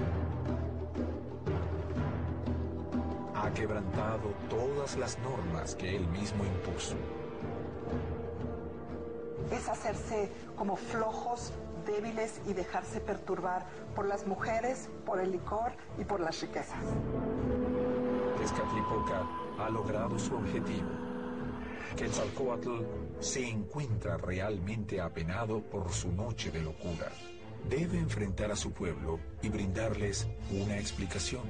[3.35, 6.95] Ha quebrantado todas las normas que él mismo impuso.
[9.51, 11.51] Es hacerse como flojos,
[11.85, 13.65] débiles y dejarse perturbar
[13.95, 16.77] por las mujeres, por el licor y por las riquezas.
[18.41, 19.23] Tezcatlipoca
[19.59, 20.89] ha logrado su objetivo.
[21.95, 22.81] Quetzalcoatl
[23.19, 27.11] se encuentra realmente apenado por su noche de locura.
[27.69, 31.43] Debe enfrentar a su pueblo y brindarles una explicación.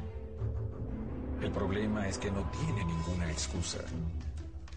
[1.42, 3.80] El problema es que no tiene ninguna excusa.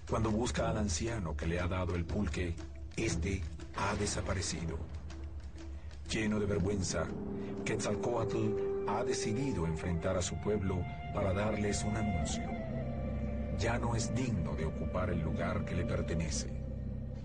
[0.09, 2.55] Cuando busca al anciano que le ha dado el pulque,
[2.97, 3.43] este
[3.75, 4.79] ha desaparecido.
[6.09, 7.07] Lleno de vergüenza,
[7.65, 10.83] Quetzalcoatl ha decidido enfrentar a su pueblo
[11.13, 12.45] para darles un anuncio.
[13.59, 16.53] Ya no es digno de ocupar el lugar que le pertenece.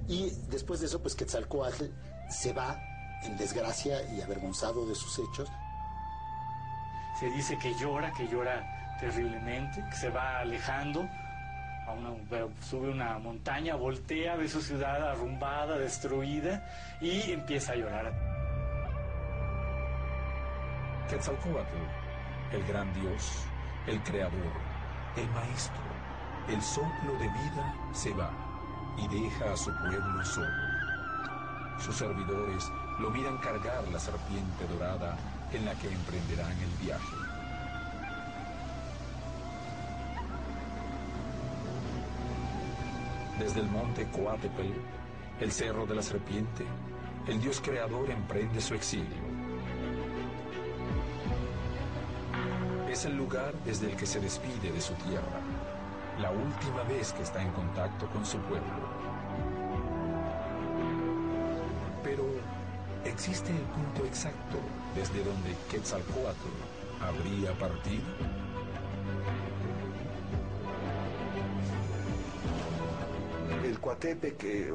[0.08, 1.86] Y después de eso, pues Quetzalcoatl
[2.30, 2.80] se va
[3.24, 5.50] en desgracia y avergonzado de sus hechos.
[7.20, 11.08] Se dice que llora, que llora terriblemente, que se va alejando,
[11.88, 12.12] a una,
[12.62, 16.64] sube una montaña, voltea, ve su ciudad arrumbada, destruida
[17.02, 18.39] y empieza a llorar.
[21.10, 21.76] Quetzalcoatl,
[22.52, 23.44] el gran dios,
[23.88, 24.54] el creador,
[25.18, 25.82] el maestro,
[26.48, 28.30] el soplo de vida se va
[28.96, 31.80] y deja a su pueblo solo.
[31.80, 35.18] Sus servidores lo miran cargar la serpiente dorada
[35.52, 37.16] en la que emprenderán el viaje.
[43.40, 44.76] Desde el monte Coatepel,
[45.40, 46.66] el cerro de la serpiente,
[47.26, 49.29] el dios creador emprende su exilio.
[53.00, 55.40] Es el lugar desde el que se despide de su tierra,
[56.20, 58.68] la última vez que está en contacto con su pueblo.
[62.04, 62.26] Pero,
[63.06, 64.58] ¿existe el punto exacto
[64.96, 66.50] desde donde Quetzalcoatl
[67.00, 68.04] habría partido?
[73.64, 74.74] El Coatepec, eh,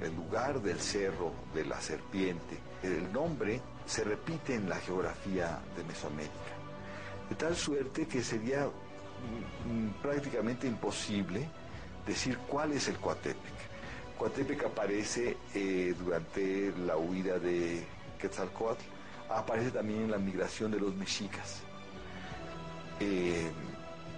[0.00, 5.84] el lugar del cerro de la serpiente, el nombre se repite en la geografía de
[5.84, 6.63] Mesoamérica,
[7.28, 11.48] de tal suerte que sería mm, mm, prácticamente imposible
[12.06, 13.54] decir cuál es el Coatepec.
[14.18, 17.84] Coatepec aparece eh, durante la huida de
[18.18, 18.84] Quetzalcoatl,
[19.28, 21.62] aparece también en la migración de los mexicas.
[23.00, 23.50] Eh,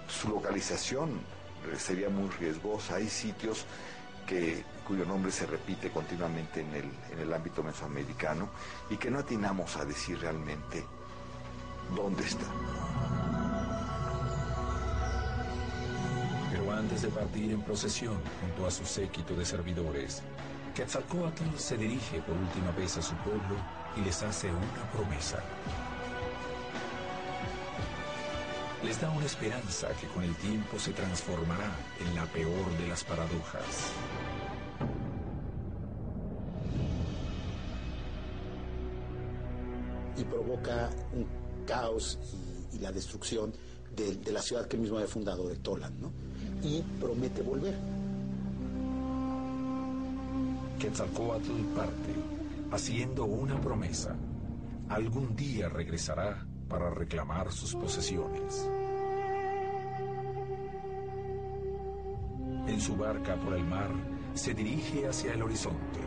[0.07, 1.19] su localización
[1.77, 2.95] sería muy riesgosa.
[2.95, 3.65] Hay sitios
[4.25, 8.49] que, cuyo nombre se repite continuamente en el, en el ámbito mesoamericano
[8.89, 10.85] y que no atinamos a decir realmente
[11.95, 12.45] dónde está.
[17.01, 20.23] De partir en procesión junto a su séquito de servidores,
[20.73, 23.55] Quetzalcoatl se dirige por última vez a su pueblo
[23.95, 25.43] y les hace una promesa.
[28.83, 33.03] Les da una esperanza que con el tiempo se transformará en la peor de las
[33.03, 33.91] paradojas.
[40.17, 41.27] y provoca un
[41.67, 42.17] caos
[42.73, 43.53] y, y la destrucción
[43.95, 46.11] de, de, la ciudad que él mismo había fundado, de Tolan, ¿no?
[46.63, 47.75] Y promete volver.
[50.79, 52.13] Quetzalcoatl parte,
[52.71, 54.15] haciendo una promesa.
[54.89, 58.69] Algún día regresará para reclamar sus posesiones.
[62.67, 63.89] En su barca por el mar,
[64.33, 65.99] se dirige hacia el horizonte.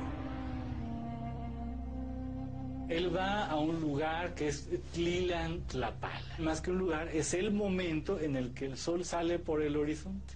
[2.91, 6.39] Él va a un lugar que es Tlilan Tlapala.
[6.39, 9.77] Más que un lugar, es el momento en el que el sol sale por el
[9.77, 10.35] horizonte,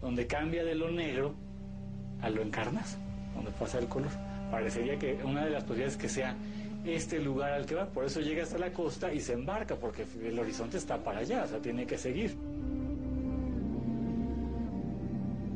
[0.00, 1.34] donde cambia de lo negro
[2.20, 2.86] a lo encarnado,
[3.34, 4.10] donde pasa el color.
[4.50, 6.36] Parecería que una de las posibilidades es que sea
[6.84, 10.06] este lugar al que va, por eso llega hasta la costa y se embarca, porque
[10.22, 12.36] el horizonte está para allá, o sea, tiene que seguir.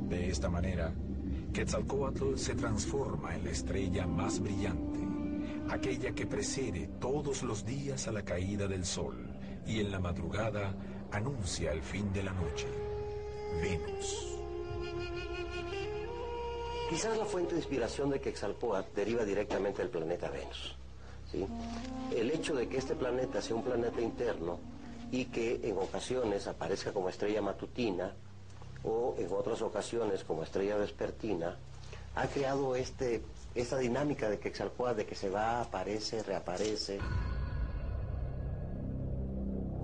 [0.09, 0.93] De esta manera,
[1.53, 4.99] Quetzalcoatl se transforma en la estrella más brillante,
[5.71, 9.17] aquella que precede todos los días a la caída del sol
[9.67, 10.75] y en la madrugada
[11.11, 12.67] anuncia el fin de la noche,
[13.61, 14.37] Venus.
[16.89, 20.77] Quizás la fuente de inspiración de Quetzalcoatl deriva directamente del planeta Venus.
[21.31, 21.47] ¿sí?
[22.15, 24.59] El hecho de que este planeta sea un planeta interno
[25.11, 28.13] y que en ocasiones aparezca como estrella matutina
[28.85, 31.57] o en otras ocasiones como estrella vespertina,
[32.15, 33.23] ha creado este,
[33.55, 36.99] esta dinámica de Quetzalcoatl de que se va, aparece, reaparece.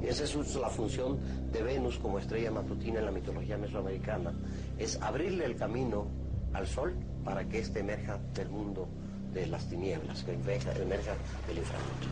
[0.09, 1.19] Esa es la función
[1.53, 4.33] de Venus como estrella matutina en la mitología mesoamericana,
[4.79, 6.07] es abrirle el camino
[6.55, 8.89] al sol para que éste emerja del mundo
[9.35, 11.13] de las tinieblas, que emerja, emerja
[11.47, 12.07] del inframundo.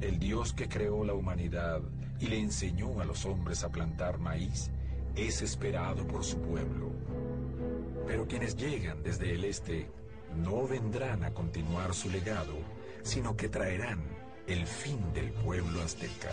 [0.00, 1.80] El Dios que creó la humanidad
[2.18, 4.72] y le enseñó a los hombres a plantar maíz
[5.14, 6.90] es esperado por su pueblo.
[8.08, 9.88] Pero quienes llegan desde el este
[10.36, 12.54] no vendrán a continuar su legado,
[13.04, 16.30] sino que traerán el fin del pueblo azteca.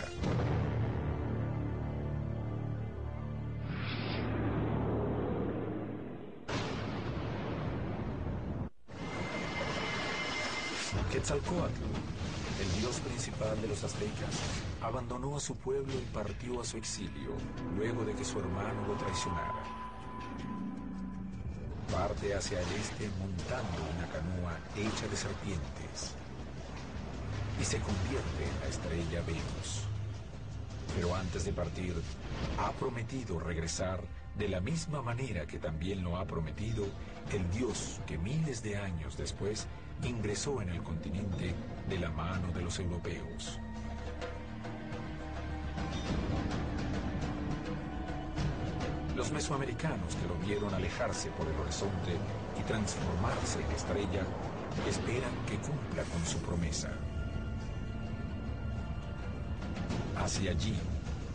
[11.12, 11.82] Quetzalcoatl,
[12.60, 14.38] el dios principal de los aztecas,
[14.80, 17.32] abandonó a su pueblo y partió a su exilio
[17.76, 19.62] luego de que su hermano lo traicionara.
[21.90, 26.14] Parte hacia el este montando una canoa hecha de serpientes
[27.60, 29.84] y se convierte en la estrella Venus.
[30.94, 31.94] Pero antes de partir,
[32.58, 34.00] ha prometido regresar
[34.36, 36.86] de la misma manera que también lo ha prometido
[37.32, 39.66] el dios que miles de años después
[40.02, 41.54] ingresó en el continente
[41.88, 43.58] de la mano de los europeos.
[49.14, 52.16] Los mesoamericanos que lo vieron alejarse por el horizonte
[52.58, 54.22] y transformarse en estrella,
[54.88, 56.90] esperan que cumpla con su promesa.
[60.30, 60.76] Hacia allí,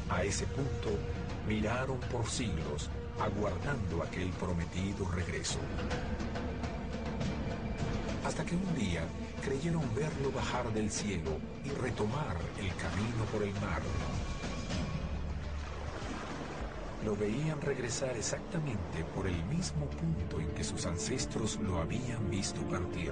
[0.09, 0.97] a ese punto,
[1.49, 2.89] miraron por siglos,
[3.19, 5.59] aguardando aquel prometido regreso.
[8.25, 9.01] Hasta que un día
[9.43, 11.31] creyeron verlo bajar del cielo
[11.65, 13.81] y retomar el camino por el mar.
[17.03, 22.61] Lo veían regresar exactamente por el mismo punto en que sus ancestros lo habían visto
[22.69, 23.11] partir.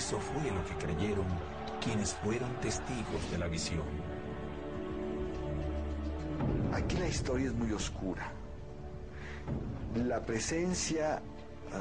[0.00, 1.26] Eso fue lo que creyeron
[1.78, 3.84] quienes fueron testigos de la visión.
[6.72, 8.32] Aquí la historia es muy oscura.
[9.94, 11.20] La presencia,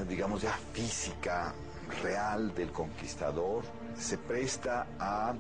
[0.09, 1.53] digamos ya física,
[2.03, 3.63] real del conquistador
[3.97, 5.34] se presta a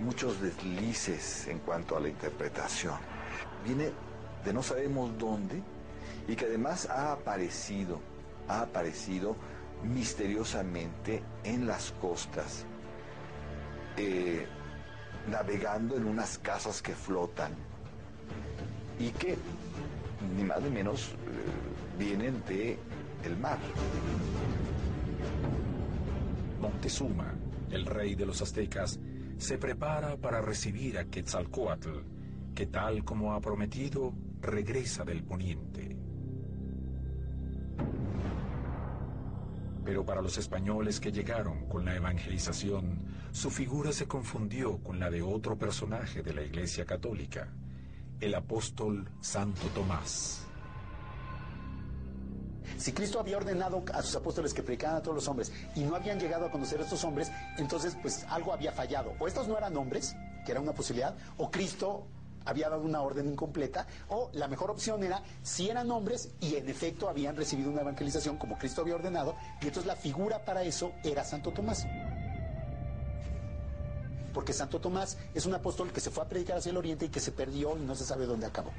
[0.00, 2.98] muchos deslices en cuanto a la interpretación.
[3.64, 3.92] Viene
[4.44, 5.62] de no sabemos dónde
[6.26, 8.00] y que además ha aparecido,
[8.48, 9.36] ha aparecido
[9.82, 12.66] misteriosamente en las costas,
[13.96, 14.46] eh,
[15.28, 17.52] navegando en unas casas que flotan
[18.98, 19.36] y que
[20.36, 22.78] ni más ni menos eh, vienen de
[23.24, 23.58] el mar.
[26.60, 27.34] Montezuma,
[27.70, 28.98] el rey de los aztecas,
[29.38, 32.00] se prepara para recibir a Quetzalcoatl,
[32.54, 35.99] que tal como ha prometido, regresa del poniente.
[39.84, 43.02] Pero para los españoles que llegaron con la evangelización,
[43.32, 47.48] su figura se confundió con la de otro personaje de la Iglesia Católica,
[48.20, 50.46] el apóstol Santo Tomás.
[52.76, 55.96] Si Cristo había ordenado a sus apóstoles que predicaran a todos los hombres y no
[55.96, 59.14] habían llegado a conocer a estos hombres, entonces pues algo había fallado.
[59.18, 60.14] O estos no eran hombres,
[60.44, 62.06] que era una posibilidad, o Cristo
[62.44, 66.68] había dado una orden incompleta, o la mejor opción era si eran hombres y en
[66.68, 70.92] efecto habían recibido una evangelización como Cristo había ordenado, y entonces la figura para eso
[71.04, 71.86] era Santo Tomás.
[74.32, 77.08] Porque Santo Tomás es un apóstol que se fue a predicar hacia el oriente y
[77.08, 78.70] que se perdió y no se sabe dónde acabó.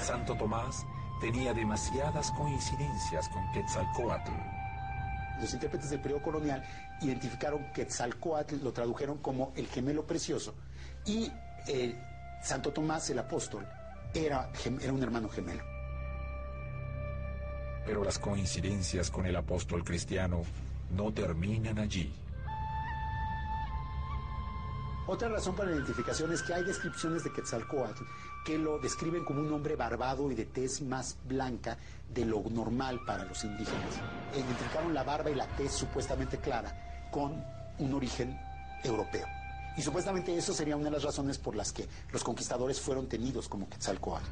[0.00, 0.84] Santo Tomás
[1.20, 4.55] tenía demasiadas coincidencias con Quetzalcoatl
[5.40, 6.62] los intérpretes del periodo colonial
[7.00, 10.54] identificaron Quetzalcoatl, lo tradujeron como el gemelo precioso,
[11.04, 11.30] y
[11.66, 11.94] eh,
[12.42, 13.66] Santo Tomás el apóstol
[14.14, 15.62] era, era un hermano gemelo.
[17.84, 20.42] Pero las coincidencias con el apóstol cristiano
[20.90, 22.12] no terminan allí.
[25.08, 28.02] Otra razón para la identificación es que hay descripciones de Quetzalcoatl
[28.44, 31.78] que lo describen como un hombre barbado y de tez más blanca
[32.12, 34.00] de lo normal para los indígenas.
[34.34, 37.40] Identificaron la barba y la tez supuestamente clara con
[37.78, 38.36] un origen
[38.82, 39.26] europeo.
[39.76, 43.48] Y supuestamente eso sería una de las razones por las que los conquistadores fueron tenidos
[43.48, 44.26] como Quetzalcoatl.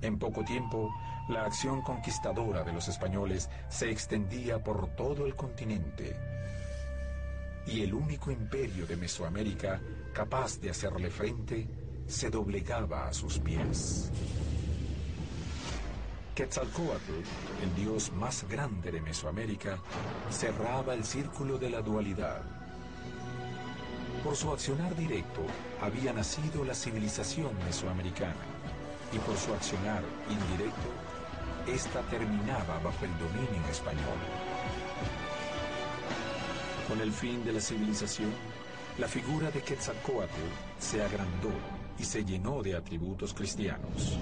[0.00, 0.90] En poco tiempo,
[1.28, 6.16] la acción conquistadora de los españoles se extendía por todo el continente
[7.66, 9.80] y el único imperio de Mesoamérica
[10.12, 11.68] capaz de hacerle frente
[12.06, 14.10] se doblegaba a sus pies.
[16.34, 17.12] Quetzalcoatl,
[17.62, 19.78] el dios más grande de Mesoamérica,
[20.30, 22.42] cerraba el círculo de la dualidad.
[24.24, 25.42] Por su accionar directo
[25.80, 28.34] había nacido la civilización mesoamericana
[29.12, 30.88] y por su accionar indirecto,
[31.66, 34.51] esta terminaba bajo el dominio español.
[36.92, 38.30] Con el fin de la civilización,
[38.98, 40.42] la figura de Quetzalcoatl
[40.78, 41.48] se agrandó
[41.98, 44.18] y se llenó de atributos cristianos.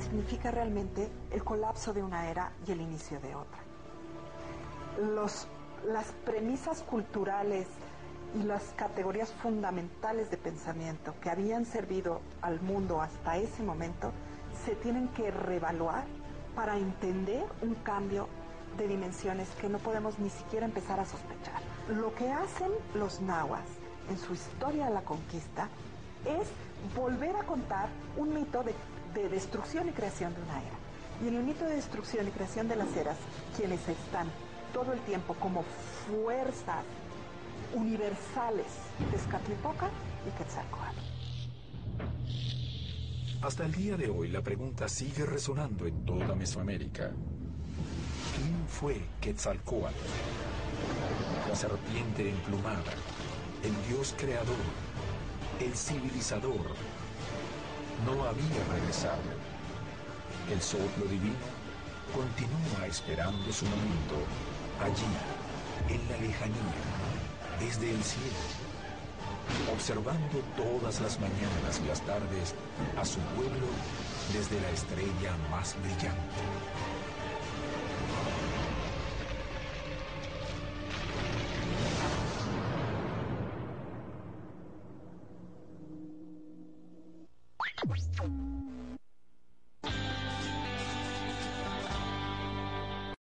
[0.00, 3.60] Significa realmente el colapso de una era y el inicio de otra.
[5.14, 5.46] Los,
[5.86, 7.68] las premisas culturales
[8.34, 14.10] y las categorías fundamentales de pensamiento que habían servido al mundo hasta ese momento
[14.64, 16.06] se tienen que reevaluar
[16.56, 18.28] para entender un cambio
[18.76, 21.60] de dimensiones que no podemos ni siquiera empezar a sospechar.
[21.88, 23.64] Lo que hacen los nahuas
[24.10, 25.68] en su historia de la conquista
[26.24, 26.48] es
[26.94, 28.74] volver a contar un mito de,
[29.14, 30.76] de destrucción y creación de una era.
[31.24, 33.16] Y en el mito de destrucción y creación de las eras,
[33.56, 34.28] quienes están
[34.72, 35.64] todo el tiempo como
[36.06, 36.84] fuerzas
[37.74, 38.66] universales,
[39.10, 39.90] Tezcatlipoca
[40.26, 40.98] y Quetzalcoatl.
[43.42, 47.12] Hasta el día de hoy la pregunta sigue resonando en toda Mesoamérica.
[48.36, 49.94] ¿Quién fue Quetzalcoatl?
[51.48, 52.92] La serpiente emplumada,
[53.62, 54.66] el dios creador,
[55.58, 56.66] el civilizador.
[58.04, 59.22] No había regresado.
[60.52, 61.34] El soplo divino
[62.14, 64.16] continúa esperando su momento,
[64.84, 66.76] allí, en la lejanía,
[67.58, 68.44] desde el cielo,
[69.72, 72.54] observando todas las mañanas y las tardes
[73.00, 73.66] a su pueblo
[74.34, 76.95] desde la estrella más brillante.